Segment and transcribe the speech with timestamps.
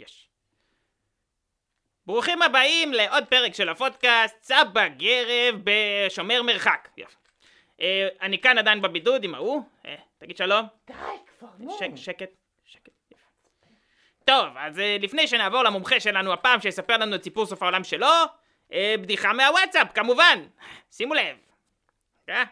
[0.00, 0.28] יש.
[2.06, 6.88] ברוכים הבאים לעוד פרק של הפודקאסט, סבא גרב בשומר מרחק.
[7.80, 10.66] אה, אני כאן עדיין בבידוד עם ההוא, אה, תגיד שלום.
[10.86, 10.94] די
[11.38, 11.78] כבר, נו.
[11.78, 12.30] שק, שקט,
[12.64, 12.90] שקט.
[14.24, 18.06] טוב, אז אה, לפני שנעבור למומחה שלנו הפעם שיספר לנו את סיפור סוף העולם שלו,
[18.72, 20.42] אה, בדיחה מהוואטסאפ, כמובן.
[20.90, 21.36] שימו לב.
[22.28, 22.44] רגע.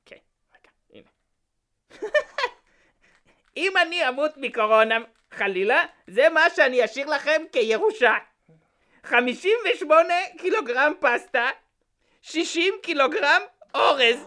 [0.00, 0.18] אוקיי,
[0.54, 1.08] רגע, הנה.
[3.56, 4.98] אם אני אמות מקורונה,
[5.34, 8.14] חלילה, זה מה שאני אשאיר לכם כירושה.
[9.04, 11.48] 58 קילוגרם פסטה,
[12.22, 13.42] 60 קילוגרם
[13.74, 14.26] אורז,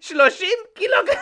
[0.00, 1.16] 30 קילוגרם,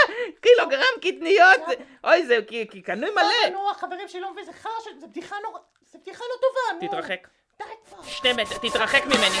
[0.42, 1.60] קילוגרם קטניות,
[2.04, 3.50] אוי זה, כי, קנוי מלא.
[3.52, 4.72] נו, החברים שלי לא מבין, זה חרא.
[4.98, 5.58] זה בדיחה נורא...
[5.90, 6.88] זה בדיחה לא טובה, נו.
[6.88, 7.28] תתרחק.
[7.58, 8.02] די כבר.
[8.02, 9.38] שתי מטר, תתרחק ממני.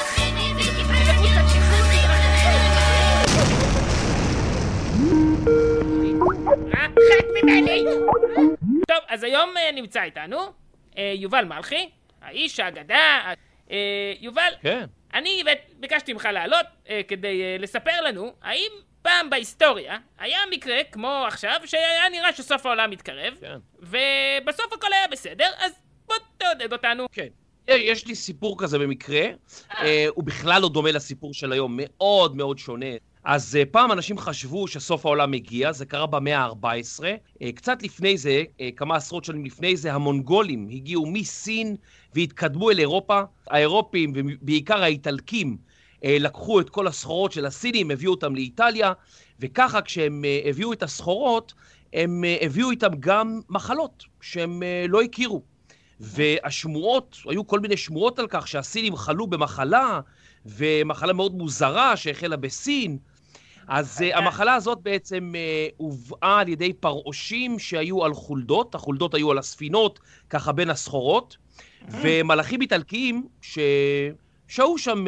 [6.72, 7.84] רחק ממני!
[9.18, 10.38] אז היום אה, נמצא איתנו
[10.98, 11.88] אה, יובל מלכי,
[12.22, 13.32] האיש האגדה.
[13.70, 13.76] אה,
[14.20, 14.84] יובל, כן.
[15.14, 15.42] אני
[15.80, 18.70] ביקשתי ממך לעלות אה, כדי אה, לספר לנו האם
[19.02, 23.58] פעם בהיסטוריה היה מקרה כמו עכשיו שהיה נראה שסוף העולם מתקרב כן.
[23.78, 25.72] ובסוף הכל היה בסדר אז
[26.06, 27.06] בוא תעודד אותנו.
[27.12, 27.28] כן.
[27.68, 29.26] יש לי סיפור כזה במקרה,
[29.78, 32.86] אה, הוא בכלל לא דומה לסיפור של היום, מאוד מאוד שונה.
[33.28, 37.04] אז אה, פעם אנשים חשבו שסוף העולם מגיע, זה קרה במאה ה-14.
[37.42, 41.76] אה, קצת לפני זה, אה, כמה עשרות שנים לפני זה, המונגולים הגיעו מסין
[42.14, 43.22] והתקדמו אל אירופה.
[43.46, 45.56] האירופים, ובעיקר האיטלקים,
[46.04, 48.92] לקחו את כל הסחורות של הסינים, הביאו אותם לאיטליה,
[49.40, 51.54] וככה כשהם הביאו את הסחורות,
[51.92, 55.42] הם הביאו איתם גם מחלות שהם לא הכירו.
[56.00, 60.00] והשמועות, היו כל מיני שמועות על כך שהסינים חלו במחלה,
[60.46, 62.98] ומחלה מאוד מוזרה שהחלה בסין.
[63.68, 69.30] אז uh, המחלה הזאת בעצם uh, הובאה על ידי פרעושים שהיו על חולדות, החולדות היו
[69.30, 71.36] על הספינות, ככה בין הסחורות,
[71.88, 75.04] ומלאכים איטלקיים ששהו שם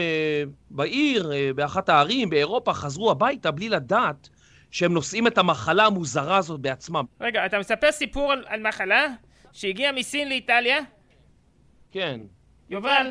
[0.70, 4.28] בעיר, באחת הערים, באירופה, חזרו הביתה בלי לדעת
[4.70, 7.04] שהם נושאים את המחלה המוזרה הזאת בעצמם.
[7.20, 9.06] רגע, אתה מספר סיפור על, על מחלה
[9.52, 10.78] שהגיעה מסין לאיטליה?
[11.92, 12.20] כן,
[12.70, 13.10] יובל.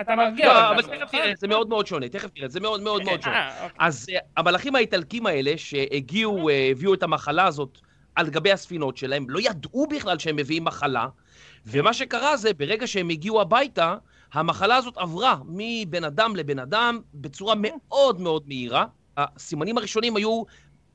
[0.00, 0.70] אתה מרגיע לא.
[0.70, 3.36] אבל תכף תראה, זה מאוד מאוד שונה, תכף תראה, זה מאוד מאוד מאוד שונה.
[3.36, 3.76] אה, אוקיי.
[3.78, 7.78] אז אה, המלאכים האיטלקים האלה שהגיעו, אה, הביאו את המחלה הזאת
[8.14, 11.06] על גבי הספינות שלהם, לא ידעו בכלל שהם מביאים מחלה,
[11.66, 13.96] ומה שקרה זה, ברגע שהם הגיעו הביתה,
[14.32, 18.84] המחלה הזאת עברה מבן אדם לבן אדם בצורה מאוד מאוד מהירה.
[19.16, 20.42] הסימנים הראשונים היו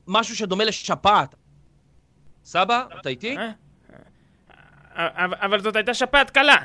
[0.06, 1.34] משהו שדומה לשפעת.
[2.44, 3.36] סבא, אתה איתי?
[3.36, 3.50] אה?
[5.16, 6.56] אבל זאת הייתה שפעת קלה.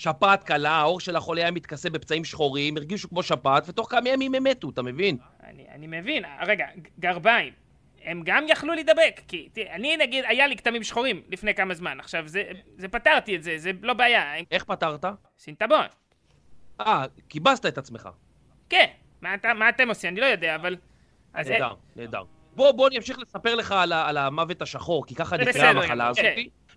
[0.00, 4.34] שפעת קלה, העור של החולה היה מתכסה בפצעים שחורים, הרגישו כמו שפעת, ותוך כמה ימים
[4.34, 5.16] הם מתו, אתה מבין?
[5.44, 6.66] אני, אני מבין, רגע,
[6.98, 7.52] גרביים,
[8.04, 12.00] הם גם יכלו להידבק, כי תראה, אני נגיד, היה לי כתמים שחורים לפני כמה זמן,
[12.00, 12.42] עכשיו זה,
[12.76, 15.04] זה פתרתי את זה, זה לא בעיה, איך פתרת?
[15.38, 15.86] סינטבון.
[16.80, 18.08] אה, כיבסת את עצמך.
[18.68, 18.86] כן,
[19.20, 20.12] מה, אתה, מה אתם עושים?
[20.12, 20.76] אני לא יודע, אבל...
[21.34, 22.22] נהדר, נהדר.
[22.54, 26.24] בוא, בוא אני אמשיך לספר לך על, על המוות השחור, כי ככה בסדר, המחלה הזאת.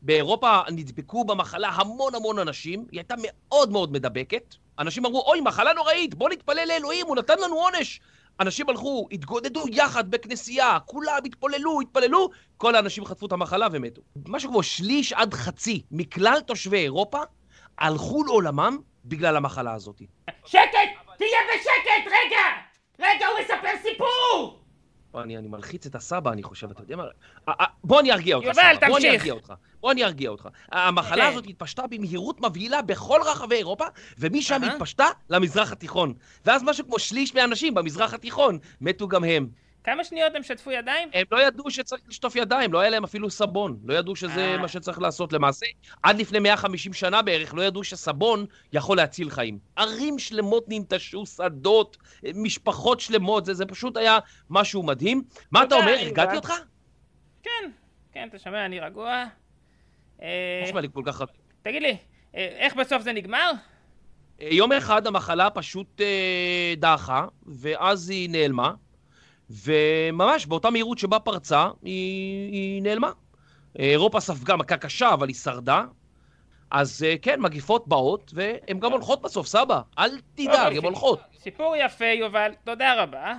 [0.03, 4.55] באירופה נדבקו במחלה המון המון אנשים, היא הייתה מאוד מאוד מדבקת.
[4.79, 7.99] אנשים אמרו, אוי, מחלה נוראית, בוא נתפלל לאלוהים, הוא נתן לנו עונש.
[8.39, 14.01] אנשים הלכו, התגודדו יחד בכנסייה, כולם התפללו, התפללו, כל האנשים חטפו את המחלה ומתו.
[14.27, 17.19] משהו כמו שליש עד חצי מכלל תושבי אירופה
[17.77, 20.01] הלכו לעולמם בגלל המחלה הזאת.
[20.45, 20.61] שקט!
[21.17, 22.05] תהיה בשקט!
[22.07, 22.43] רגע!
[22.99, 24.62] רגע, הוא מספר סיפור!
[25.15, 27.03] אני, אני מלחיץ את הסבא, אני חושב, אתה יודע מה?
[27.83, 28.87] בוא אני ארגיע אותך, יובל, סבא.
[28.87, 29.09] בוא אני.
[29.09, 29.53] ארגיע אותך.
[29.81, 30.47] בוא אני ארגיע אותך.
[30.71, 31.31] המחלה כן.
[31.31, 33.85] הזאת התפשטה במהירות מבהילה בכל רחבי אירופה,
[34.17, 34.63] ומשם.
[34.63, 36.13] התפשטה למזרח התיכון.
[36.45, 39.47] ואז משהו כמו שליש מהאנשים במזרח התיכון מתו גם הם.
[39.83, 41.09] כמה שניות הם שטפו ידיים?
[41.13, 43.79] הם לא ידעו שצריך לשטוף ידיים, לא היה להם אפילו סבון.
[43.83, 44.57] לא ידעו שזה אה.
[44.57, 45.33] מה שצריך לעשות.
[45.33, 45.65] למעשה,
[46.03, 49.59] עד לפני 150 שנה בערך, לא ידעו שסבון יכול להציל חיים.
[49.75, 51.97] ערים שלמות ננטשו, שדות,
[52.35, 55.23] משפחות שלמות, זה, זה פשוט היה משהו מדהים.
[55.51, 55.95] מה אתה אומר.
[55.99, 56.53] הרגעתי אותך?
[57.43, 57.69] כן,
[58.11, 59.25] כן, אתה שומע, אני רגוע.
[60.21, 61.21] אה, נשמע לי כל כך...
[61.61, 61.97] תגיד לי,
[62.35, 63.51] אה, איך בסוף זה נגמר?
[64.39, 66.01] יום אחד המחלה פשוט
[66.77, 68.73] דעכה, ואז היא נעלמה,
[69.49, 73.11] וממש באותה מהירות שבה פרצה, היא, היא נעלמה.
[73.79, 75.83] אה, אירופה ספגה מכה קשה, אבל היא שרדה.
[76.71, 79.81] אז אה, כן, מגיפות באות, והן גם הולכות בסוף, סבא.
[79.99, 80.77] אל תדאג.
[80.77, 81.19] הן הולכות.
[81.37, 83.33] סיפור יפה, יובל, תודה רבה.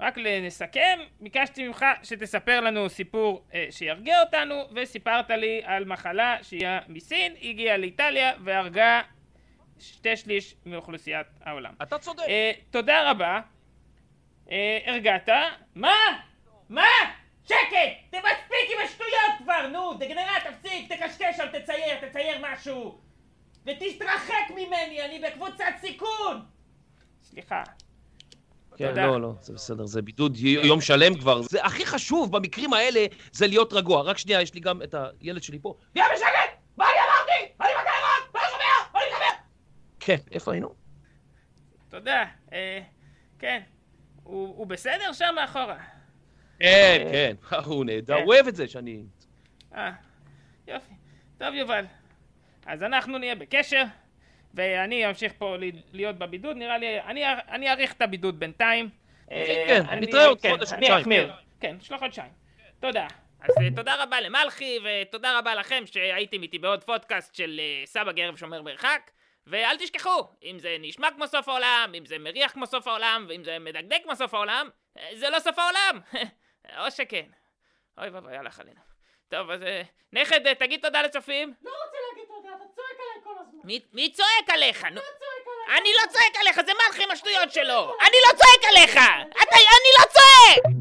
[0.00, 6.78] רק נסכם, ביקשתי ממך שתספר לנו סיפור אה, שירגיע אותנו, וסיפרת לי על מחלה שהגיעה
[6.88, 9.00] מסין, הגיעה לאיטליה והרגה
[9.78, 11.72] שתי שליש מאוכלוסיית העולם.
[11.82, 12.22] אתה צודק.
[12.28, 13.40] אה, תודה רבה.
[14.50, 15.28] אה, הרגעת.
[15.74, 15.94] מה?
[16.68, 16.86] מה?
[17.44, 18.10] שקט!
[18.10, 23.00] זה מספיק עם השטויות כבר, נו, דגנרט, תפסיק, תקשקש, אל תצייר, תצייר משהו.
[23.66, 26.44] ותתרחק ממני, אני בקבוצת סיכון!
[27.22, 27.62] סליחה.
[28.76, 29.06] כן, תודה.
[29.06, 31.42] לא, לא, זה בסדר, זה בידוד יום שלם כבר.
[31.42, 34.02] זה הכי חשוב במקרים האלה, זה להיות רגוע.
[34.02, 35.74] רק שנייה, יש לי גם את הילד שלי פה.
[35.92, 36.28] תהיה בשקט!
[36.76, 37.52] מה אני אמרתי?
[37.60, 38.34] אני בקיירות!
[38.34, 38.92] מה אני שומע?
[38.92, 39.42] מה אני מדבר?
[40.00, 40.68] כן, איפה היינו?
[41.88, 42.24] תודה.
[42.52, 42.80] אה,
[43.38, 43.60] כן.
[44.28, 45.76] הוא, הוא בסדר שם מאחורה?
[46.60, 47.34] כן, כן,
[47.66, 48.22] הוא נהדר, כן.
[48.22, 49.02] הוא אוהב את זה שאני...
[49.74, 49.90] אה,
[50.68, 50.92] יופי.
[51.38, 51.84] טוב, יובל.
[52.66, 53.84] אז אנחנו נהיה בקשר,
[54.54, 58.88] ואני אמשיך פה ל- להיות בבידוד, נראה לי, אני, אני אאריך את הבידוד בינתיים.
[59.30, 61.00] אה, כן, אני- נתראה עוד כן, חודש, אני חודשיים.
[61.00, 61.32] אחמיר.
[61.60, 62.30] כן, יש לו חודשיים.
[62.80, 63.06] תודה.
[63.40, 68.12] אז אה, תודה רבה למלכי, ותודה רבה לכם שהייתם איתי בעוד פודקאסט של אה, סבא
[68.12, 69.10] גרב שומר מרחק.
[69.50, 73.44] ואל תשכחו, אם זה נשמע כמו סוף העולם, אם זה מריח כמו סוף העולם, ואם
[73.44, 74.68] זה מדגדג כמו סוף העולם,
[75.14, 76.00] זה לא סוף העולם.
[76.78, 77.26] או שכן.
[77.98, 78.80] אוי ואבוי, הלך עלינו.
[79.28, 81.54] טוב, אז אה, נכד, אה, תגיד תודה לצופים.
[81.62, 83.60] לא רוצה להגיד תודה, אתה צועק עליי כל הזמן.
[83.64, 84.84] מי, מי צועק עליך?
[84.84, 85.28] נו, צועק.
[85.76, 87.94] אני לא צועק עליך, זה מלכי עם השטויות שלו!
[88.00, 88.96] אני לא צועק עליך!
[88.96, 90.74] אני לא צועק!